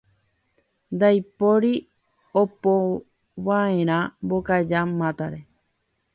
Ndaipóri 0.95 1.73
opova'erã 2.41 3.99
mbokaja 4.23 4.79
mátare. 4.99 5.39